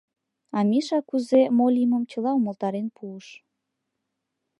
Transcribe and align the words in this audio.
А 0.57 0.59
Миша 0.69 0.99
кузе, 1.09 1.41
мо 1.57 1.67
лиймым 1.75 2.03
чыла 2.11 2.31
умылтарен 2.39 2.87
пуыш. 2.95 3.27